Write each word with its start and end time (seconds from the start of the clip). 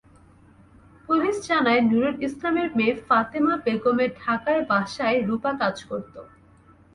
Police 1.09 1.35
জানায়, 1.49 1.81
নুরুল 1.81 2.15
ইসলামের 2.27 2.69
মেয়ে 2.77 2.95
ফাতেমা 3.07 3.53
বেগমের 3.65 4.11
ঢাকার 4.21 4.57
বাসায় 4.69 5.17
রূপা 5.27 5.51
কাজ 5.61 5.75
করত। 5.89 6.15